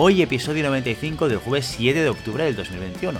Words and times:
Hoy 0.00 0.22
episodio 0.22 0.62
95 0.62 1.28
del 1.28 1.38
jueves 1.38 1.74
7 1.76 2.00
de 2.00 2.08
octubre 2.08 2.44
del 2.44 2.54
2021. 2.54 3.18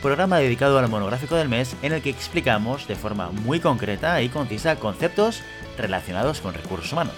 Programa 0.00 0.38
dedicado 0.38 0.78
al 0.78 0.88
monográfico 0.88 1.36
del 1.36 1.50
mes 1.50 1.76
en 1.82 1.92
el 1.92 2.00
que 2.00 2.08
explicamos 2.08 2.88
de 2.88 2.96
forma 2.96 3.30
muy 3.30 3.60
concreta 3.60 4.22
y 4.22 4.30
concisa 4.30 4.76
conceptos 4.76 5.42
relacionados 5.76 6.40
con 6.40 6.54
recursos 6.54 6.90
humanos. 6.90 7.14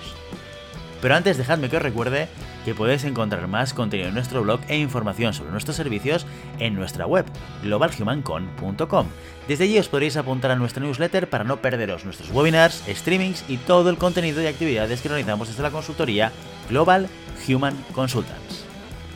Pero 1.01 1.15
antes 1.15 1.37
dejadme 1.39 1.71
que 1.71 1.77
os 1.77 1.85
recuerde 1.85 2.27
que 2.65 2.75
podéis 2.75 3.05
encontrar 3.05 3.47
más 3.47 3.75
contenido 3.75 4.09
en 4.09 4.15
nuestro 4.15 4.43
blog 4.43 4.59
e 4.67 4.77
información 4.77 5.33
sobre 5.35 5.53
nuestros 5.53 5.77
servicios 5.77 6.27
en 6.59 6.75
nuestra 6.75 7.07
web, 7.07 7.27
globalhumancon.com. 7.63 9.07
Desde 9.47 9.65
allí 9.65 9.79
os 9.79 9.89
podréis 9.89 10.17
apuntar 10.17 10.51
a 10.51 10.57
nuestra 10.57 10.83
newsletter 10.83 11.31
para 11.31 11.45
no 11.45 11.59
perderos 11.59 12.05
nuestros 12.05 12.33
webinars, 12.33 12.83
streamings 12.89 13.45
y 13.47 13.59
todo 13.59 13.89
el 13.89 13.99
contenido 13.99 14.43
y 14.43 14.47
actividades 14.47 15.01
que 15.01 15.11
realizamos 15.11 15.47
desde 15.47 15.63
la 15.63 15.71
consultoría 15.71 16.33
Global 16.69 17.07
Human 17.47 17.77
Consultants. 17.95 18.66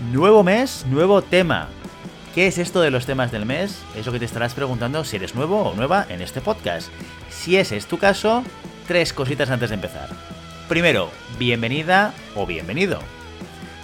Nuevo 0.09 0.43
mes, 0.43 0.87
nuevo 0.89 1.21
tema. 1.21 1.69
¿Qué 2.35 2.47
es 2.47 2.57
esto 2.57 2.81
de 2.81 2.91
los 2.91 3.05
temas 3.05 3.31
del 3.31 3.45
mes? 3.45 3.83
Es 3.95 4.07
lo 4.07 4.13
que 4.13 4.19
te 4.19 4.25
estarás 4.25 4.55
preguntando 4.55 5.05
si 5.05 5.17
eres 5.17 5.35
nuevo 5.35 5.61
o 5.61 5.75
nueva 5.75 6.07
en 6.09 6.23
este 6.23 6.41
podcast. 6.41 6.89
Si 7.29 7.59
ese 7.59 7.77
es 7.77 7.85
tu 7.85 7.99
caso, 7.99 8.43
tres 8.89 9.13
cositas 9.13 9.51
antes 9.51 9.69
de 9.69 9.75
empezar. 9.75 10.09
Primero, 10.71 11.11
bienvenida 11.39 12.15
o 12.35 12.47
bienvenido. 12.47 12.99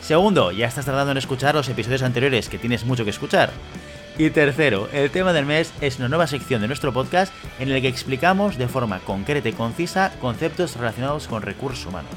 Segundo, 0.00 0.52
ya 0.52 0.68
estás 0.68 0.86
tardando 0.86 1.12
en 1.12 1.18
escuchar 1.18 1.54
los 1.54 1.68
episodios 1.68 2.02
anteriores 2.02 2.48
que 2.48 2.58
tienes 2.58 2.86
mucho 2.86 3.04
que 3.04 3.10
escuchar. 3.10 3.50
Y 4.16 4.30
tercero, 4.30 4.88
el 4.94 5.10
tema 5.10 5.34
del 5.34 5.44
mes 5.44 5.70
es 5.82 5.98
una 5.98 6.08
nueva 6.08 6.26
sección 6.26 6.62
de 6.62 6.68
nuestro 6.68 6.94
podcast 6.94 7.30
en 7.58 7.70
el 7.70 7.82
que 7.82 7.88
explicamos 7.88 8.56
de 8.56 8.68
forma 8.68 9.00
concreta 9.00 9.50
y 9.50 9.52
concisa 9.52 10.14
conceptos 10.22 10.76
relacionados 10.76 11.28
con 11.28 11.42
recursos 11.42 11.84
humanos. 11.84 12.14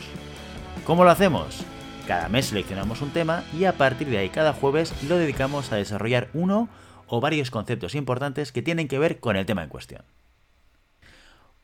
¿Cómo 0.86 1.04
lo 1.04 1.12
hacemos? 1.12 1.66
Cada 2.10 2.28
mes 2.28 2.48
seleccionamos 2.48 3.04
un 3.04 3.12
tema 3.12 3.44
y 3.56 3.66
a 3.66 3.74
partir 3.74 4.10
de 4.10 4.18
ahí 4.18 4.30
cada 4.30 4.52
jueves 4.52 4.96
lo 5.04 5.18
dedicamos 5.18 5.72
a 5.72 5.76
desarrollar 5.76 6.30
uno 6.34 6.68
o 7.06 7.22
varios 7.22 7.52
conceptos 7.52 7.94
importantes 7.94 8.52
que 8.52 8.64
tienen 8.64 8.88
que 8.88 8.98
ver 8.98 9.20
con 9.20 9.36
el 9.36 9.46
tema 9.46 9.62
en 9.62 9.70
cuestión. 9.70 10.02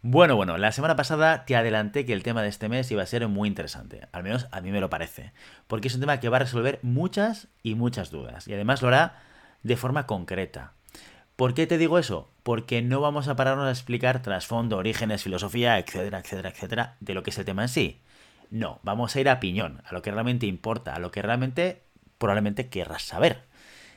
Bueno, 0.04 0.36
bueno, 0.36 0.60
la 0.60 0.72
semana 0.72 0.96
pasada 0.96 1.46
te 1.46 1.56
adelanté 1.56 2.06
que 2.06 2.14
el 2.14 2.22
tema 2.22 2.44
de 2.44 2.50
este 2.50 2.70
mes 2.70 2.92
iba 2.92 3.02
a 3.02 3.08
ser 3.08 3.28
muy 3.28 3.50
interesante, 3.50 4.08
al 4.12 4.22
menos 4.22 4.48
a 4.52 4.62
mí 4.62 4.70
me 4.70 4.82
lo 4.82 4.92
parece, 4.92 5.34
porque 5.66 5.88
es 5.88 5.96
un 5.96 6.02
tema 6.02 6.20
que 6.20 6.30
va 6.30 6.38
a 6.38 6.42
resolver 6.42 6.78
muchas 6.84 7.48
y 7.64 7.74
muchas 7.74 8.12
dudas 8.12 8.48
y 8.48 8.54
además 8.54 8.84
lo 8.84 8.90
hará 8.90 9.24
de 9.64 9.78
forma 9.78 10.06
concreta. 10.06 10.74
¿Por 11.36 11.56
qué 11.56 11.66
te 11.66 11.80
digo 11.80 11.98
eso? 11.98 12.30
Porque 12.44 12.84
no 12.84 13.02
vamos 13.02 13.28
a 13.30 13.36
pararnos 13.36 13.66
a 13.66 13.72
explicar 13.72 14.22
trasfondo, 14.22 14.78
orígenes, 14.78 15.24
filosofía, 15.24 15.80
etcétera, 15.80 16.20
etcétera, 16.20 16.50
etcétera, 16.50 16.98
de 17.00 17.16
lo 17.16 17.24
que 17.24 17.32
es 17.32 17.38
el 17.40 17.46
tema 17.46 17.64
en 17.64 17.70
sí. 17.70 18.00
No, 18.56 18.80
vamos 18.84 19.14
a 19.14 19.20
ir 19.20 19.28
a 19.28 19.42
piñón, 19.42 19.82
a 19.84 19.94
lo 19.94 20.02
que 20.02 20.12
realmente 20.12 20.46
importa, 20.46 20.96
a 20.96 21.00
lo 21.00 21.12
que 21.12 21.22
realmente 21.22 21.82
probablemente 22.18 22.70
querrás 22.70 23.02
saber. 23.02 23.44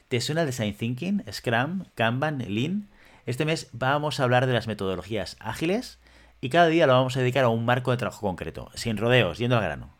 ¿Te 0.09 0.20
suena 0.20 0.45
Design 0.45 0.75
Thinking, 0.75 1.23
Scrum, 1.31 1.84
Kanban, 1.95 2.39
Lean? 2.39 2.89
Este 3.25 3.45
mes 3.45 3.69
vamos 3.70 4.19
a 4.19 4.25
hablar 4.25 4.48
de 4.48 4.55
las 4.55 4.67
metodologías 4.67 5.37
ágiles 5.39 6.00
y 6.41 6.49
cada 6.49 6.66
día 6.66 6.88
lo 6.88 6.94
vamos 6.94 7.16
a 7.16 7.21
dedicar 7.21 7.44
a 7.44 7.50
un 7.50 7.65
marco 7.65 7.93
de 7.93 7.99
trabajo 7.99 8.27
concreto, 8.27 8.69
sin 8.75 8.97
rodeos, 8.97 9.38
yendo 9.38 9.56
al 9.56 9.62
grano. 9.62 9.94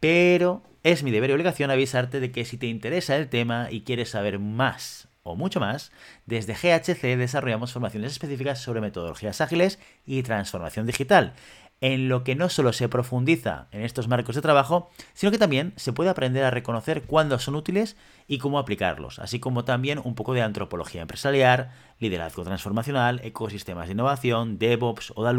Pero 0.00 0.64
es 0.82 1.04
mi 1.04 1.12
deber 1.12 1.30
y 1.30 1.34
obligación 1.34 1.70
avisarte 1.70 2.18
de 2.18 2.32
que 2.32 2.44
si 2.44 2.58
te 2.58 2.66
interesa 2.66 3.14
el 3.14 3.28
tema 3.28 3.68
y 3.70 3.82
quieres 3.82 4.10
saber 4.10 4.40
más 4.40 5.06
o 5.22 5.36
mucho 5.36 5.60
más, 5.60 5.92
desde 6.26 6.54
GHC 6.54 7.16
desarrollamos 7.16 7.72
formaciones 7.72 8.10
específicas 8.10 8.60
sobre 8.60 8.80
metodologías 8.80 9.40
ágiles 9.40 9.78
y 10.04 10.24
transformación 10.24 10.84
digital, 10.86 11.34
en 11.80 12.08
lo 12.08 12.24
que 12.24 12.34
no 12.34 12.48
solo 12.48 12.72
se 12.72 12.88
profundiza 12.88 13.68
en 13.70 13.82
estos 13.82 14.08
marcos 14.08 14.34
de 14.34 14.42
trabajo, 14.42 14.90
sino 15.14 15.30
que 15.30 15.38
también 15.38 15.72
se 15.76 15.92
puede 15.92 16.10
aprender 16.10 16.42
a 16.44 16.50
reconocer 16.50 17.02
cuándo 17.02 17.38
son 17.38 17.54
útiles 17.54 17.96
y 18.26 18.38
cómo 18.38 18.58
aplicarlos, 18.58 19.20
así 19.20 19.38
como 19.38 19.64
también 19.64 20.00
un 20.02 20.14
poco 20.14 20.32
de 20.34 20.42
antropología 20.42 21.02
empresarial, 21.02 21.70
liderazgo 22.00 22.42
transformacional, 22.42 23.20
ecosistemas 23.22 23.86
de 23.86 23.92
innovación, 23.92 24.58
DevOps, 24.58 25.12
ODA 25.14 25.34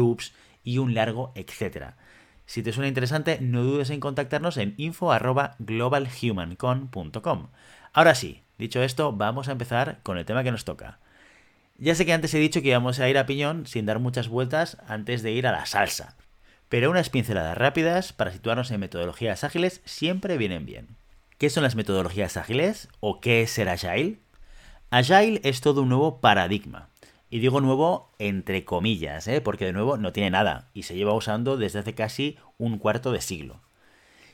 y 0.64 0.78
un 0.78 0.94
largo 0.94 1.32
etcétera. 1.34 1.98
Si 2.46 2.62
te 2.62 2.72
suena 2.72 2.88
interesante, 2.88 3.38
no 3.40 3.62
dudes 3.62 3.90
en 3.90 4.00
contactarnos 4.00 4.56
en 4.56 4.72
info@globalhumancon.com. 4.76 7.48
Ahora 7.92 8.14
sí, 8.14 8.42
dicho 8.58 8.82
esto, 8.82 9.12
vamos 9.12 9.48
a 9.48 9.52
empezar 9.52 10.00
con 10.02 10.16
el 10.18 10.24
tema 10.24 10.42
que 10.42 10.50
nos 10.50 10.64
toca. 10.64 10.98
Ya 11.78 11.94
sé 11.94 12.06
que 12.06 12.12
antes 12.12 12.34
he 12.34 12.38
dicho 12.38 12.60
que 12.60 12.68
íbamos 12.68 12.98
a 12.98 13.08
ir 13.08 13.18
a 13.18 13.26
piñón 13.26 13.66
sin 13.66 13.86
dar 13.86 14.00
muchas 14.00 14.28
vueltas 14.28 14.78
antes 14.86 15.22
de 15.22 15.32
ir 15.32 15.46
a 15.46 15.52
la 15.52 15.66
salsa 15.66 16.16
pero 16.70 16.88
unas 16.88 17.10
pinceladas 17.10 17.58
rápidas 17.58 18.14
para 18.14 18.32
situarnos 18.32 18.70
en 18.70 18.80
metodologías 18.80 19.42
ágiles 19.44 19.82
siempre 19.84 20.38
vienen 20.38 20.64
bien. 20.64 20.96
¿Qué 21.36 21.50
son 21.50 21.64
las 21.64 21.74
metodologías 21.74 22.36
ágiles 22.36 22.88
o 23.00 23.20
qué 23.20 23.42
es 23.42 23.50
ser 23.50 23.68
agile? 23.68 24.20
Agile 24.90 25.40
es 25.42 25.60
todo 25.60 25.82
un 25.82 25.88
nuevo 25.88 26.20
paradigma. 26.20 26.88
Y 27.28 27.40
digo 27.40 27.60
nuevo 27.60 28.12
entre 28.20 28.64
comillas, 28.64 29.26
¿eh? 29.26 29.40
porque 29.40 29.64
de 29.64 29.72
nuevo 29.72 29.96
no 29.96 30.12
tiene 30.12 30.30
nada 30.30 30.68
y 30.72 30.84
se 30.84 30.94
lleva 30.94 31.12
usando 31.12 31.56
desde 31.56 31.80
hace 31.80 31.94
casi 31.94 32.38
un 32.56 32.78
cuarto 32.78 33.10
de 33.10 33.20
siglo. 33.20 33.60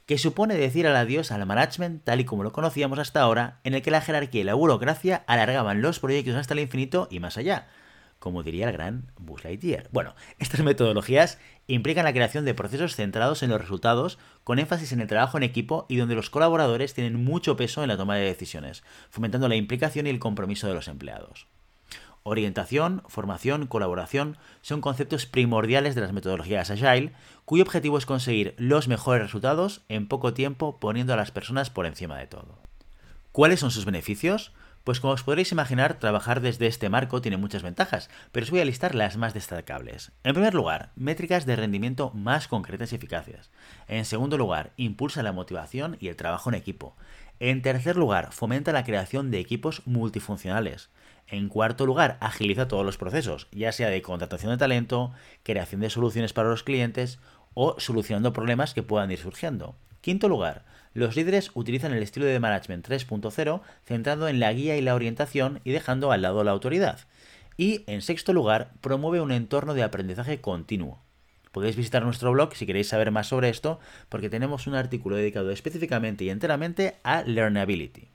Que 0.05 0.19
supone 0.19 0.57
decir 0.57 0.87
al 0.87 0.97
adiós 0.97 1.33
al 1.33 1.47
management 1.47 2.05
tal 2.05 2.21
y 2.21 2.25
como 2.27 2.43
lo 2.43 2.53
conocíamos 2.53 2.99
hasta 2.99 3.23
ahora, 3.23 3.61
en 3.65 3.75
el 3.75 3.81
que 3.81 3.91
la 3.91 4.03
jerarquía 4.03 4.43
y 4.43 4.45
la 4.45 4.55
burocracia 4.55 5.25
alargaban 5.27 5.81
los 5.81 6.01
proyectos 6.01 6.37
hasta 6.37 6.53
el 6.53 6.61
infinito 6.61 7.09
y 7.11 7.19
más 7.19 7.39
allá, 7.39 7.67
como 8.19 8.43
diría 8.43 8.67
el 8.67 8.73
gran 8.73 9.11
Buzz 9.19 9.45
Lightyear. 9.45 9.89
Bueno, 9.93 10.15
estas 10.39 10.61
metodologías 10.61 11.39
implican 11.69 12.05
la 12.05 12.13
creación 12.13 12.45
de 12.45 12.55
procesos 12.55 12.95
centrados 12.95 13.43
en 13.43 13.51
los 13.51 13.61
resultados, 13.61 14.19
con 14.45 14.59
énfasis 14.59 14.93
en 14.93 15.01
el 15.01 15.09
trabajo 15.09 15.37
en 15.37 15.43
equipo 15.43 15.87
y 15.89 15.97
donde 15.97 16.15
los 16.15 16.31
colaboradores 16.31 16.95
tienen 16.95 17.23
mucho 17.23 17.57
peso 17.57 17.83
en 17.83 17.89
la 17.89 17.97
toma 17.97 18.17
de 18.17 18.25
decisiones, 18.25 18.85
fomentando 19.11 19.49
la 19.49 19.57
implicación 19.57 20.07
y 20.07 20.11
el 20.11 20.19
compromiso 20.19 20.69
de 20.69 20.75
los 20.75 20.89
empleados. 20.89 21.47
Orientación, 22.29 23.05
formación, 23.07 23.69
colaboración 23.69 24.37
son 24.61 24.81
conceptos 24.81 25.27
primordiales 25.27 25.95
de 25.95 26.01
las 26.01 26.13
metodologías 26.13 26.71
Agile, 26.71 27.13
cuyo 27.45 27.63
objetivo 27.63 27.99
es 27.99 28.07
conseguir 28.07 28.55
los 28.59 28.89
mejores 28.89 29.23
resultados 29.23 29.83
en 29.89 30.09
poco 30.09 30.35
tiempo 30.35 30.79
poniendo 30.81 31.13
a 31.13 31.17
las 31.17 31.31
personas 31.31 31.71
por 31.71 31.87
encima 31.87 32.19
de 32.19 32.27
todo. 32.27 32.59
¿Cuáles 33.31 33.61
son 33.61 33.71
sus 33.71 33.85
beneficios? 33.85 34.53
Pues 34.87 35.01
como 35.01 35.15
os 35.15 35.25
podréis 35.25 35.51
imaginar, 35.51 35.99
trabajar 35.99 36.41
desde 36.41 36.69
este 36.69 36.89
marco 36.89 37.21
tiene 37.21 37.37
muchas 37.37 37.65
ventajas, 37.65 38.09
pero 38.31 38.45
os 38.45 38.53
voy 38.53 38.61
a 38.61 38.65
listar 38.65 38.95
las 38.95 39.17
más 39.17 39.35
destacables. 39.35 40.13
En 40.23 40.35
primer 40.35 40.55
lugar, 40.55 40.93
métricas 40.95 41.45
de 41.45 41.57
rendimiento 41.57 42.13
más 42.15 42.47
concretas 42.47 42.93
y 42.93 42.95
eficaces. 42.95 43.51
En 43.89 44.05
segundo 44.05 44.39
lugar, 44.39 44.71
impulsa 44.77 45.25
la 45.25 45.33
motivación 45.33 45.97
y 45.99 46.07
el 46.07 46.15
trabajo 46.15 46.51
en 46.51 46.55
equipo. 46.55 46.95
En 47.41 47.63
tercer 47.63 47.97
lugar, 47.97 48.31
fomenta 48.31 48.71
la 48.71 48.85
creación 48.85 49.33
de 49.33 49.41
equipos 49.41 49.83
multifuncionales. 49.87 50.89
En 51.27 51.49
cuarto 51.49 51.85
lugar, 51.85 52.17
agiliza 52.21 52.69
todos 52.69 52.87
los 52.87 52.97
procesos, 52.97 53.49
ya 53.51 53.73
sea 53.73 53.91
de 53.91 54.03
contratación 54.03 54.53
de 54.53 54.59
talento, 54.59 55.11
creación 55.43 55.81
de 55.81 55.91
soluciones 55.91 56.33
para 56.33 56.49
los 56.49 56.63
clientes 56.63 57.19
o 57.55 57.75
solucionando 57.81 58.33
problemas 58.33 58.73
que 58.73 58.85
puedan 58.85 59.11
ir 59.11 59.19
surgiendo. 59.19 59.75
Quinto 60.07 60.29
lugar, 60.29 60.63
los 60.95 61.17
líderes 61.17 61.51
utilizan 61.55 61.93
el 61.93 62.01
estilo 62.01 62.27
de 62.27 62.39
management 62.39 62.87
3.0 62.87 63.61
centrado 63.85 64.29
en 64.29 64.39
la 64.39 64.53
guía 64.53 64.77
y 64.77 64.81
la 64.81 64.95
orientación 64.95 65.61
y 65.65 65.73
dejando 65.73 66.13
al 66.13 66.23
lado 66.23 66.45
la 66.45 66.53
autoridad. 66.53 67.01
Y, 67.57 67.83
en 67.89 68.03
sexto 68.03 68.33
lugar, 68.33 68.71
promueve 68.81 69.21
un 69.21 69.33
entorno 69.33 69.75
de 69.75 69.83
aprendizaje 69.83 70.41
continuo. 70.41 71.03
Podéis 71.51 71.75
visitar 71.75 72.05
nuestro 72.05 72.31
blog 72.31 72.55
si 72.55 72.67
queréis 72.67 72.87
saber 72.87 73.11
más 73.11 73.27
sobre 73.27 73.49
esto, 73.49 73.81
porque 74.09 74.31
tenemos 74.31 74.69
un 74.69 74.77
artículo 74.77 75.17
dedicado 75.17 75.51
específicamente 75.51 76.23
y 76.23 76.31
enteramente 76.31 76.95
a 77.03 77.23
Learnability. 77.23 78.07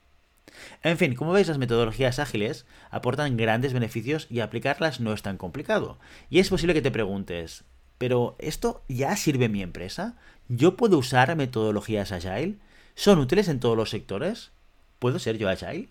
En 0.84 0.98
fin, 0.98 1.14
como 1.14 1.34
veis, 1.34 1.50
las 1.50 1.58
metodologías 1.58 2.20
ágiles 2.20 2.66
aportan 2.90 3.36
grandes 3.36 3.74
beneficios 3.74 4.28
y 4.30 4.40
aplicarlas 4.40 5.02
no 5.02 5.12
es 5.12 5.24
tan 5.24 5.36
complicado. 5.36 6.00
Y 6.30 6.40
es 6.40 6.48
posible 6.48 6.74
que 6.74 6.82
te 6.82 6.92
preguntes, 6.92 7.66
¿pero 8.02 8.36
esto 8.40 8.82
ya 8.90 9.16
sirve 9.16 9.46
en 9.46 9.52
mi 9.52 9.62
empresa? 9.62 10.16
¿Yo 10.50 10.76
puedo 10.76 10.98
usar 10.98 11.36
metodologías 11.36 12.12
agile? 12.12 12.56
¿Son 12.96 13.20
útiles 13.20 13.48
en 13.48 13.60
todos 13.60 13.78
los 13.78 13.92
sectores? 13.92 14.50
¿Puedo 14.98 15.20
ser 15.20 15.38
yo 15.38 15.48
agile? 15.48 15.88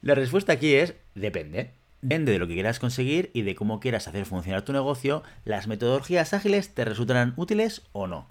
La 0.00 0.16
respuesta 0.16 0.54
aquí 0.54 0.74
es 0.74 0.94
depende. 1.14 1.70
Depende 2.00 2.32
de 2.32 2.40
lo 2.40 2.48
que 2.48 2.54
quieras 2.54 2.80
conseguir 2.80 3.30
y 3.32 3.42
de 3.42 3.54
cómo 3.54 3.78
quieras 3.78 4.08
hacer 4.08 4.26
funcionar 4.26 4.62
tu 4.62 4.72
negocio, 4.72 5.22
las 5.44 5.68
metodologías 5.68 6.34
ágiles 6.34 6.74
te 6.74 6.84
resultarán 6.84 7.32
útiles 7.36 7.82
o 7.92 8.08
no. 8.08 8.26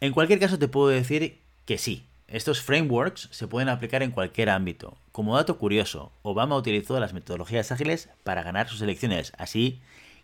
En 0.00 0.12
cualquier 0.12 0.40
caso 0.40 0.58
te 0.58 0.66
puedo 0.66 0.88
decir 0.88 1.38
que 1.66 1.78
sí, 1.78 2.04
estos 2.26 2.62
frameworks 2.62 3.28
se 3.30 3.46
pueden 3.46 3.68
aplicar 3.68 4.02
en 4.02 4.10
cualquier 4.10 4.50
ámbito. 4.50 4.96
Como 5.12 5.36
dato 5.36 5.56
curioso, 5.56 6.10
Obama 6.22 6.56
utilizó 6.56 6.98
las 6.98 7.12
metodologías 7.12 7.70
ágiles 7.70 8.08
para 8.24 8.42
ganar 8.42 8.68
sus 8.68 8.82
elecciones, 8.82 9.32
así 9.38 9.80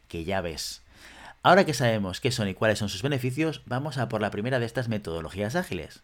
que 0.08 0.24
ya 0.24 0.40
ves. 0.40 0.82
Ahora 1.42 1.64
que 1.64 1.74
sabemos 1.74 2.20
qué 2.20 2.30
son 2.30 2.48
y 2.48 2.54
cuáles 2.54 2.78
son 2.78 2.88
sus 2.88 3.02
beneficios, 3.02 3.62
vamos 3.66 3.96
a 3.98 4.08
por 4.08 4.20
la 4.20 4.30
primera 4.30 4.58
de 4.58 4.66
estas 4.66 4.88
metodologías 4.88 5.54
ágiles. 5.54 6.02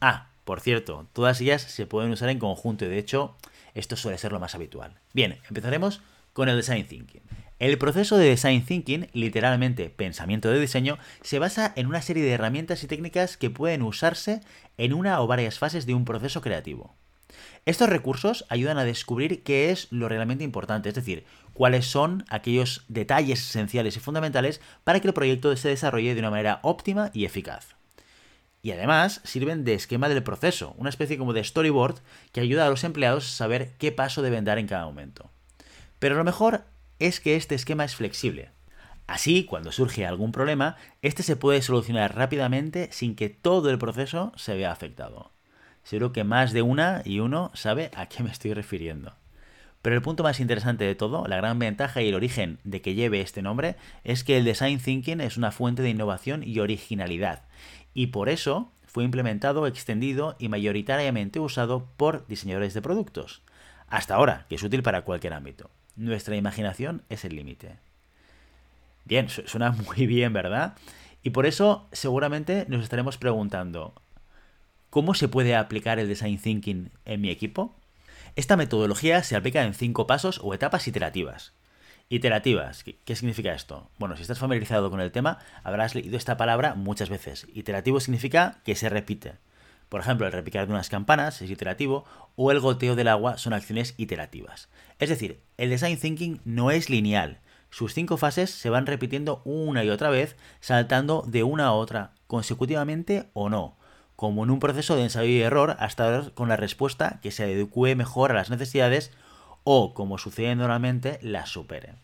Ah, 0.00 0.28
por 0.44 0.60
cierto, 0.60 1.06
todas 1.12 1.40
ellas 1.40 1.62
se 1.62 1.86
pueden 1.86 2.10
usar 2.10 2.28
en 2.28 2.38
conjunto 2.38 2.84
y 2.84 2.88
de 2.88 2.98
hecho 2.98 3.36
esto 3.74 3.96
suele 3.96 4.18
ser 4.18 4.32
lo 4.32 4.40
más 4.40 4.54
habitual. 4.54 4.92
Bien, 5.12 5.38
empezaremos 5.48 6.00
con 6.32 6.48
el 6.48 6.56
Design 6.56 6.86
Thinking. 6.86 7.22
El 7.58 7.78
proceso 7.78 8.18
de 8.18 8.28
Design 8.28 8.64
Thinking, 8.64 9.08
literalmente 9.12 9.88
pensamiento 9.88 10.50
de 10.50 10.60
diseño, 10.60 10.98
se 11.22 11.38
basa 11.38 11.72
en 11.74 11.86
una 11.86 12.02
serie 12.02 12.22
de 12.22 12.32
herramientas 12.32 12.84
y 12.84 12.86
técnicas 12.86 13.36
que 13.36 13.50
pueden 13.50 13.82
usarse 13.82 14.40
en 14.76 14.92
una 14.92 15.20
o 15.20 15.26
varias 15.26 15.58
fases 15.58 15.86
de 15.86 15.94
un 15.94 16.04
proceso 16.04 16.42
creativo. 16.42 16.94
Estos 17.64 17.88
recursos 17.88 18.44
ayudan 18.48 18.78
a 18.78 18.84
descubrir 18.84 19.42
qué 19.42 19.70
es 19.70 19.88
lo 19.90 20.08
realmente 20.08 20.44
importante, 20.44 20.88
es 20.88 20.94
decir, 20.94 21.24
cuáles 21.52 21.86
son 21.86 22.24
aquellos 22.28 22.84
detalles 22.88 23.40
esenciales 23.40 23.96
y 23.96 24.00
fundamentales 24.00 24.60
para 24.84 25.00
que 25.00 25.08
el 25.08 25.14
proyecto 25.14 25.56
se 25.56 25.68
desarrolle 25.68 26.14
de 26.14 26.20
una 26.20 26.30
manera 26.30 26.60
óptima 26.62 27.10
y 27.12 27.24
eficaz. 27.24 27.76
Y 28.62 28.72
además 28.72 29.20
sirven 29.24 29.64
de 29.64 29.74
esquema 29.74 30.08
del 30.08 30.22
proceso, 30.22 30.74
una 30.76 30.90
especie 30.90 31.18
como 31.18 31.32
de 31.32 31.44
storyboard 31.44 32.00
que 32.32 32.40
ayuda 32.40 32.66
a 32.66 32.70
los 32.70 32.84
empleados 32.84 33.26
a 33.26 33.36
saber 33.36 33.72
qué 33.78 33.92
paso 33.92 34.22
deben 34.22 34.44
dar 34.44 34.58
en 34.58 34.66
cada 34.66 34.84
momento. 34.84 35.30
Pero 35.98 36.16
lo 36.16 36.24
mejor 36.24 36.64
es 36.98 37.20
que 37.20 37.36
este 37.36 37.54
esquema 37.54 37.84
es 37.84 37.94
flexible. 37.96 38.50
Así, 39.06 39.44
cuando 39.44 39.70
surge 39.70 40.04
algún 40.04 40.32
problema, 40.32 40.76
este 41.00 41.22
se 41.22 41.36
puede 41.36 41.62
solucionar 41.62 42.16
rápidamente 42.16 42.88
sin 42.90 43.14
que 43.14 43.28
todo 43.28 43.70
el 43.70 43.78
proceso 43.78 44.32
se 44.36 44.56
vea 44.56 44.72
afectado. 44.72 45.35
Seguro 45.86 46.10
que 46.10 46.24
más 46.24 46.52
de 46.52 46.62
una 46.62 47.02
y 47.04 47.20
uno 47.20 47.52
sabe 47.54 47.92
a 47.94 48.06
qué 48.06 48.24
me 48.24 48.32
estoy 48.32 48.52
refiriendo. 48.52 49.14
Pero 49.82 49.94
el 49.94 50.02
punto 50.02 50.24
más 50.24 50.40
interesante 50.40 50.82
de 50.82 50.96
todo, 50.96 51.28
la 51.28 51.36
gran 51.36 51.60
ventaja 51.60 52.02
y 52.02 52.08
el 52.08 52.16
origen 52.16 52.58
de 52.64 52.82
que 52.82 52.96
lleve 52.96 53.20
este 53.20 53.40
nombre, 53.40 53.76
es 54.02 54.24
que 54.24 54.36
el 54.36 54.44
design 54.44 54.80
thinking 54.80 55.20
es 55.20 55.36
una 55.36 55.52
fuente 55.52 55.82
de 55.82 55.90
innovación 55.90 56.42
y 56.42 56.58
originalidad, 56.58 57.44
y 57.94 58.08
por 58.08 58.28
eso 58.28 58.72
fue 58.84 59.04
implementado, 59.04 59.68
extendido 59.68 60.34
y 60.40 60.48
mayoritariamente 60.48 61.38
usado 61.38 61.86
por 61.96 62.26
diseñadores 62.26 62.74
de 62.74 62.82
productos. 62.82 63.42
Hasta 63.86 64.16
ahora, 64.16 64.46
que 64.48 64.56
es 64.56 64.62
útil 64.64 64.82
para 64.82 65.02
cualquier 65.02 65.34
ámbito. 65.34 65.70
Nuestra 65.94 66.34
imaginación 66.34 67.02
es 67.10 67.24
el 67.24 67.36
límite. 67.36 67.78
Bien, 69.04 69.28
suena 69.28 69.70
muy 69.86 70.08
bien, 70.08 70.32
¿verdad? 70.32 70.74
Y 71.22 71.30
por 71.30 71.46
eso 71.46 71.86
seguramente 71.92 72.66
nos 72.68 72.82
estaremos 72.82 73.18
preguntando, 73.18 73.94
¿cómo 74.96 75.12
se 75.12 75.28
puede 75.28 75.54
aplicar 75.54 75.98
el 75.98 76.08
design 76.08 76.38
thinking 76.38 76.90
en 77.04 77.20
mi 77.20 77.28
equipo? 77.28 77.74
Esta 78.34 78.56
metodología 78.56 79.22
se 79.22 79.36
aplica 79.36 79.62
en 79.62 79.74
cinco 79.74 80.06
pasos 80.06 80.40
o 80.42 80.54
etapas 80.54 80.88
iterativas. 80.88 81.52
Iterativas, 82.08 82.82
¿qué 82.82 83.14
significa 83.14 83.52
esto? 83.52 83.90
Bueno, 83.98 84.16
si 84.16 84.22
estás 84.22 84.38
familiarizado 84.38 84.90
con 84.90 85.02
el 85.02 85.12
tema, 85.12 85.38
habrás 85.62 85.94
leído 85.94 86.16
esta 86.16 86.38
palabra 86.38 86.76
muchas 86.76 87.10
veces. 87.10 87.46
Iterativo 87.52 88.00
significa 88.00 88.62
que 88.64 88.74
se 88.74 88.88
repite. 88.88 89.34
Por 89.90 90.00
ejemplo, 90.00 90.24
el 90.24 90.32
repicar 90.32 90.66
de 90.66 90.72
unas 90.72 90.88
campanas 90.88 91.42
es 91.42 91.50
iterativo 91.50 92.06
o 92.34 92.50
el 92.50 92.60
goteo 92.60 92.96
del 92.96 93.08
agua 93.08 93.36
son 93.36 93.52
acciones 93.52 93.92
iterativas. 93.98 94.70
Es 94.98 95.10
decir, 95.10 95.42
el 95.58 95.68
design 95.68 95.98
thinking 95.98 96.40
no 96.46 96.70
es 96.70 96.88
lineal. 96.88 97.40
Sus 97.68 97.92
cinco 97.92 98.16
fases 98.16 98.48
se 98.48 98.70
van 98.70 98.86
repitiendo 98.86 99.42
una 99.44 99.84
y 99.84 99.90
otra 99.90 100.08
vez, 100.08 100.36
saltando 100.60 101.22
de 101.26 101.42
una 101.42 101.66
a 101.66 101.72
otra, 101.72 102.12
consecutivamente 102.26 103.28
o 103.34 103.50
no, 103.50 103.75
como 104.16 104.44
en 104.44 104.50
un 104.50 104.60
proceso 104.60 104.96
de 104.96 105.04
ensayo 105.04 105.28
y 105.28 105.42
error 105.42 105.76
hasta 105.78 106.30
con 106.34 106.48
la 106.48 106.56
respuesta 106.56 107.20
que 107.22 107.30
se 107.30 107.44
adecue 107.44 107.94
mejor 107.94 108.30
a 108.30 108.34
las 108.34 108.50
necesidades 108.50 109.12
o, 109.62 109.94
como 109.94 110.18
sucede 110.18 110.54
normalmente, 110.56 111.18
las 111.22 111.50
supere. 111.50 111.94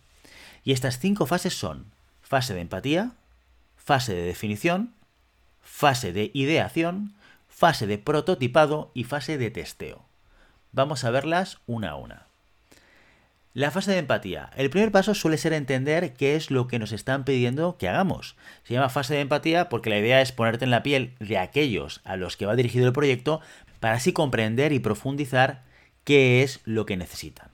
Y 0.64 0.72
estas 0.72 0.98
cinco 0.98 1.26
fases 1.26 1.54
son 1.58 1.86
fase 2.22 2.54
de 2.54 2.60
empatía, 2.60 3.12
fase 3.76 4.14
de 4.14 4.22
definición, 4.22 4.92
fase 5.62 6.12
de 6.12 6.30
ideación, 6.34 7.14
fase 7.48 7.86
de 7.86 7.98
prototipado 7.98 8.90
y 8.94 9.04
fase 9.04 9.38
de 9.38 9.50
testeo. 9.50 10.04
Vamos 10.72 11.04
a 11.04 11.10
verlas 11.10 11.58
una 11.66 11.90
a 11.90 11.96
una. 11.96 12.26
La 13.54 13.70
fase 13.70 13.92
de 13.92 13.98
empatía. 13.98 14.48
El 14.56 14.70
primer 14.70 14.90
paso 14.92 15.14
suele 15.14 15.36
ser 15.36 15.52
entender 15.52 16.14
qué 16.14 16.36
es 16.36 16.50
lo 16.50 16.68
que 16.68 16.78
nos 16.78 16.90
están 16.90 17.24
pidiendo 17.26 17.76
que 17.76 17.86
hagamos. 17.86 18.34
Se 18.64 18.72
llama 18.72 18.88
fase 18.88 19.12
de 19.12 19.20
empatía 19.20 19.68
porque 19.68 19.90
la 19.90 19.98
idea 19.98 20.22
es 20.22 20.32
ponerte 20.32 20.64
en 20.64 20.70
la 20.70 20.82
piel 20.82 21.12
de 21.20 21.36
aquellos 21.36 22.00
a 22.04 22.16
los 22.16 22.38
que 22.38 22.46
va 22.46 22.56
dirigido 22.56 22.86
el 22.86 22.94
proyecto 22.94 23.42
para 23.78 23.96
así 23.96 24.14
comprender 24.14 24.72
y 24.72 24.78
profundizar 24.78 25.64
qué 26.04 26.42
es 26.42 26.60
lo 26.64 26.86
que 26.86 26.96
necesitan, 26.96 27.50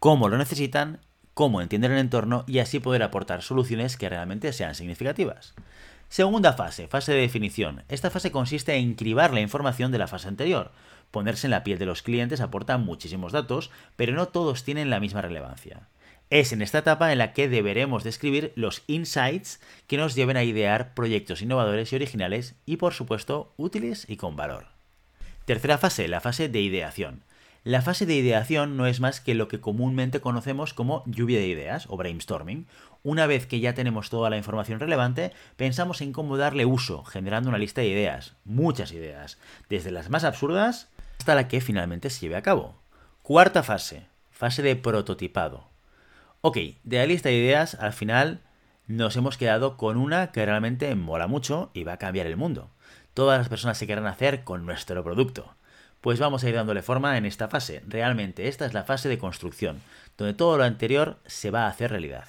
cómo 0.00 0.28
lo 0.28 0.38
necesitan, 0.38 0.98
cómo 1.34 1.60
entienden 1.60 1.92
el 1.92 1.98
entorno 1.98 2.42
y 2.48 2.58
así 2.58 2.80
poder 2.80 3.04
aportar 3.04 3.42
soluciones 3.42 3.96
que 3.96 4.08
realmente 4.08 4.52
sean 4.52 4.74
significativas. 4.74 5.54
Segunda 6.08 6.54
fase, 6.54 6.88
fase 6.88 7.12
de 7.12 7.20
definición. 7.20 7.84
Esta 7.88 8.10
fase 8.10 8.32
consiste 8.32 8.74
en 8.74 8.94
cribar 8.94 9.32
la 9.32 9.40
información 9.40 9.92
de 9.92 9.98
la 9.98 10.08
fase 10.08 10.26
anterior. 10.26 10.72
Ponerse 11.10 11.46
en 11.46 11.52
la 11.52 11.64
piel 11.64 11.78
de 11.78 11.86
los 11.86 12.02
clientes 12.02 12.40
aporta 12.40 12.78
muchísimos 12.78 13.32
datos, 13.32 13.70
pero 13.96 14.12
no 14.12 14.28
todos 14.28 14.64
tienen 14.64 14.90
la 14.90 15.00
misma 15.00 15.22
relevancia. 15.22 15.88
Es 16.30 16.52
en 16.52 16.60
esta 16.60 16.78
etapa 16.78 17.10
en 17.10 17.18
la 17.18 17.32
que 17.32 17.48
deberemos 17.48 18.04
describir 18.04 18.52
los 18.54 18.82
insights 18.86 19.60
que 19.86 19.96
nos 19.96 20.14
lleven 20.14 20.36
a 20.36 20.44
idear 20.44 20.92
proyectos 20.92 21.40
innovadores 21.40 21.90
y 21.92 21.96
originales 21.96 22.54
y 22.66 22.76
por 22.76 22.92
supuesto 22.92 23.54
útiles 23.56 24.04
y 24.08 24.16
con 24.18 24.36
valor. 24.36 24.66
Tercera 25.46 25.78
fase, 25.78 26.06
la 26.08 26.20
fase 26.20 26.50
de 26.50 26.60
ideación. 26.60 27.24
La 27.64 27.80
fase 27.80 28.04
de 28.04 28.14
ideación 28.14 28.76
no 28.76 28.86
es 28.86 29.00
más 29.00 29.22
que 29.22 29.34
lo 29.34 29.48
que 29.48 29.60
comúnmente 29.60 30.20
conocemos 30.20 30.74
como 30.74 31.02
lluvia 31.06 31.38
de 31.38 31.48
ideas 31.48 31.86
o 31.88 31.96
brainstorming. 31.96 32.66
Una 33.02 33.26
vez 33.26 33.46
que 33.46 33.60
ya 33.60 33.74
tenemos 33.74 34.10
toda 34.10 34.28
la 34.28 34.36
información 34.36 34.80
relevante, 34.80 35.32
pensamos 35.56 36.02
en 36.02 36.12
cómo 36.12 36.36
darle 36.36 36.66
uso, 36.66 37.04
generando 37.04 37.48
una 37.48 37.58
lista 37.58 37.80
de 37.80 37.88
ideas, 37.88 38.36
muchas 38.44 38.92
ideas, 38.92 39.38
desde 39.70 39.90
las 39.90 40.10
más 40.10 40.24
absurdas 40.24 40.90
hasta 41.18 41.34
la 41.34 41.48
que 41.48 41.60
finalmente 41.60 42.10
se 42.10 42.20
lleve 42.20 42.36
a 42.36 42.42
cabo. 42.42 42.80
Cuarta 43.22 43.62
fase, 43.62 44.06
fase 44.30 44.62
de 44.62 44.76
prototipado. 44.76 45.68
Ok, 46.40 46.56
de 46.84 46.98
la 46.98 47.06
lista 47.06 47.28
de 47.28 47.36
ideas, 47.36 47.74
al 47.74 47.92
final 47.92 48.42
nos 48.86 49.16
hemos 49.16 49.36
quedado 49.36 49.76
con 49.76 49.96
una 49.96 50.32
que 50.32 50.46
realmente 50.46 50.94
mola 50.94 51.26
mucho 51.26 51.70
y 51.74 51.84
va 51.84 51.94
a 51.94 51.98
cambiar 51.98 52.26
el 52.26 52.36
mundo. 52.36 52.70
Todas 53.12 53.38
las 53.38 53.48
personas 53.48 53.76
se 53.76 53.86
querrán 53.86 54.06
hacer 54.06 54.44
con 54.44 54.64
nuestro 54.64 55.02
producto. 55.04 55.54
Pues 56.00 56.20
vamos 56.20 56.44
a 56.44 56.48
ir 56.48 56.54
dándole 56.54 56.82
forma 56.82 57.18
en 57.18 57.26
esta 57.26 57.48
fase. 57.48 57.82
Realmente 57.86 58.46
esta 58.46 58.64
es 58.64 58.72
la 58.72 58.84
fase 58.84 59.08
de 59.08 59.18
construcción, 59.18 59.82
donde 60.16 60.34
todo 60.34 60.56
lo 60.56 60.64
anterior 60.64 61.18
se 61.26 61.50
va 61.50 61.64
a 61.64 61.68
hacer 61.68 61.90
realidad. 61.90 62.28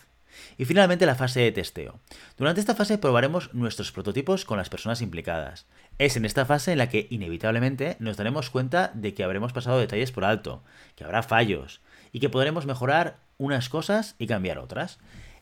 Y 0.58 0.66
finalmente 0.66 1.06
la 1.06 1.16
fase 1.16 1.42
de 1.42 1.52
testeo. 1.52 2.00
Durante 2.38 2.60
esta 2.60 2.76
fase 2.76 2.98
probaremos 2.98 3.54
nuestros 3.54 3.92
prototipos 3.92 4.46
con 4.46 4.58
las 4.58 4.70
personas 4.70 5.02
implicadas. 5.02 5.66
Es 6.00 6.16
en 6.16 6.24
esta 6.24 6.46
fase 6.46 6.72
en 6.72 6.78
la 6.78 6.88
que 6.88 7.08
inevitablemente 7.10 7.98
nos 8.00 8.16
daremos 8.16 8.50
cuenta 8.50 8.90
de 8.94 9.14
que 9.14 9.22
habremos 9.22 9.52
pasado 9.52 9.80
detalles 9.80 10.14
por 10.14 10.24
alto, 10.24 10.64
que 10.96 11.04
habrá 11.04 11.24
fallos 11.24 11.82
y 12.14 12.22
que 12.22 12.30
podremos 12.30 12.66
mejorar 12.66 13.18
unas 13.38 13.68
cosas 13.68 14.16
y 14.18 14.26
cambiar 14.26 14.60
otras. 14.60 14.98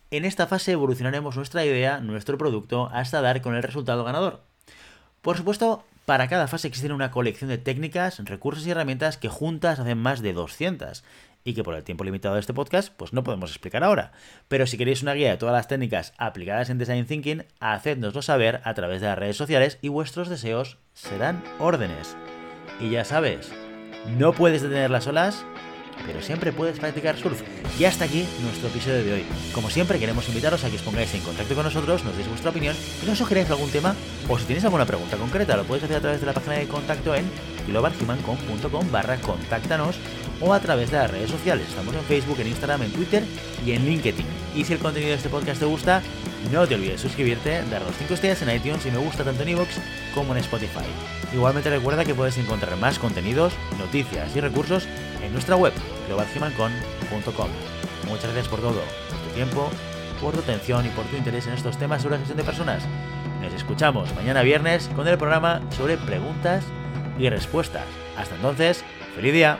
En 0.09 0.25
esta 0.25 0.47
fase 0.47 0.71
evolucionaremos 0.71 1.35
nuestra 1.35 1.63
idea, 1.63 1.99
nuestro 1.99 2.39
producto, 2.39 2.89
hasta 2.91 3.21
dar 3.21 3.43
con 3.43 3.53
el 3.55 3.61
resultado 3.61 4.03
ganador. 4.03 4.41
Por 5.21 5.37
supuesto, 5.37 5.85
para 6.05 6.27
cada 6.27 6.47
fase 6.47 6.67
existe 6.67 6.91
una 6.91 7.11
colección 7.11 7.51
de 7.51 7.59
técnicas, 7.59 8.17
recursos 8.25 8.65
y 8.65 8.71
herramientas 8.71 9.17
que 9.17 9.29
juntas 9.29 9.77
hacen 9.77 9.99
más 9.99 10.23
de 10.23 10.33
200 10.33 11.03
y 11.47 11.53
que 11.53 11.63
por 11.63 11.75
el 11.75 11.83
tiempo 11.85 12.03
limitado 12.03 12.35
de 12.35 12.41
este 12.41 12.53
podcast 12.53 12.93
pues 12.97 13.13
no 13.13 13.23
podemos 13.23 13.51
explicar 13.51 13.81
ahora. 13.81 14.11
Pero 14.49 14.67
si 14.67 14.77
queréis 14.77 15.01
una 15.01 15.13
guía 15.13 15.31
de 15.31 15.37
todas 15.37 15.55
las 15.55 15.69
técnicas 15.69 16.13
aplicadas 16.17 16.69
en 16.69 16.77
Design 16.77 17.05
Thinking, 17.05 17.45
hacednoslo 17.61 18.21
saber 18.21 18.59
a 18.65 18.73
través 18.73 18.99
de 18.99 19.07
las 19.07 19.17
redes 19.17 19.37
sociales 19.37 19.79
y 19.81 19.87
vuestros 19.87 20.27
deseos 20.27 20.77
serán 20.93 21.41
órdenes. 21.57 22.17
Y 22.81 22.89
ya 22.89 23.05
sabes, 23.05 23.49
no 24.17 24.33
puedes 24.33 24.61
detener 24.61 24.91
las 24.91 25.07
olas, 25.07 25.45
pero 26.05 26.21
siempre 26.21 26.51
puedes 26.51 26.79
practicar 26.79 27.15
surf. 27.15 27.41
Y 27.79 27.85
hasta 27.85 28.03
aquí 28.03 28.27
nuestro 28.43 28.67
episodio 28.67 29.05
de 29.05 29.13
hoy. 29.13 29.25
Como 29.53 29.69
siempre, 29.69 29.99
queremos 29.99 30.27
invitaros 30.27 30.65
a 30.65 30.69
que 30.69 30.75
os 30.75 30.81
pongáis 30.81 31.13
en 31.13 31.21
contacto 31.21 31.55
con 31.55 31.63
nosotros, 31.63 32.03
nos 32.03 32.17
deis 32.17 32.27
vuestra 32.27 32.51
opinión 32.51 32.75
y 33.01 33.05
nos 33.05 33.17
sugeráis 33.17 33.49
algún 33.49 33.71
tema 33.71 33.95
o 34.27 34.37
si 34.37 34.43
tenéis 34.43 34.65
alguna 34.65 34.85
pregunta 34.85 35.15
concreta, 35.15 35.55
lo 35.55 35.63
podéis 35.63 35.85
hacer 35.85 35.95
a 35.95 36.01
través 36.01 36.19
de 36.19 36.25
la 36.27 36.33
página 36.33 36.55
de 36.55 36.67
contacto 36.67 37.15
en 37.15 37.31
globalhumancom.com 37.67 38.91
barra 38.91 39.15
contáctanos 39.21 39.95
o 40.41 40.53
a 40.53 40.59
través 40.59 40.91
de 40.91 40.97
las 40.97 41.11
redes 41.11 41.29
sociales. 41.29 41.67
Estamos 41.69 41.95
en 41.95 42.01
Facebook, 42.01 42.39
en 42.39 42.47
Instagram, 42.47 42.83
en 42.83 42.91
Twitter 42.91 43.23
y 43.65 43.71
en 43.71 43.85
LinkedIn. 43.85 44.25
Y 44.55 44.63
si 44.63 44.73
el 44.73 44.79
contenido 44.79 45.11
de 45.11 45.17
este 45.17 45.29
podcast 45.29 45.59
te 45.59 45.65
gusta, 45.65 46.01
no 46.51 46.67
te 46.67 46.75
olvides 46.75 47.01
suscribirte, 47.01 47.63
dar 47.69 47.81
los 47.81 47.95
5 47.97 48.13
estrellas 48.13 48.41
en 48.41 48.55
iTunes 48.55 48.85
y 48.85 48.91
me 48.91 48.97
gusta 48.97 49.23
tanto 49.23 49.43
en 49.43 49.49
iVoox 49.49 49.69
como 50.13 50.33
en 50.33 50.39
Spotify. 50.39 50.85
Igualmente 51.33 51.69
recuerda 51.69 52.05
que 52.05 52.15
puedes 52.15 52.37
encontrar 52.37 52.75
más 52.77 52.99
contenidos, 52.99 53.53
noticias 53.77 54.35
y 54.35 54.39
recursos 54.39 54.87
en 55.23 55.33
nuestra 55.33 55.55
web 55.55 55.73
globalhumancon.com. 56.07 57.49
Muchas 58.07 58.23
gracias 58.23 58.47
por 58.47 58.61
todo, 58.61 58.81
por 59.09 59.19
tu 59.19 59.35
tiempo, 59.35 59.69
por 60.21 60.33
tu 60.33 60.39
atención 60.39 60.85
y 60.85 60.89
por 60.89 61.05
tu 61.05 61.17
interés 61.17 61.47
en 61.47 61.53
estos 61.53 61.77
temas 61.77 62.01
sobre 62.01 62.15
la 62.15 62.19
gestión 62.19 62.37
de 62.37 62.43
personas. 62.43 62.83
Nos 63.41 63.53
escuchamos 63.53 64.13
mañana 64.15 64.41
viernes 64.41 64.89
con 64.95 65.07
el 65.07 65.17
programa 65.17 65.61
sobre 65.75 65.97
preguntas 65.97 66.63
y 67.19 67.29
respuestas. 67.29 67.85
Hasta 68.17 68.35
entonces, 68.35 68.83
feliz 69.15 69.33
día. 69.33 69.59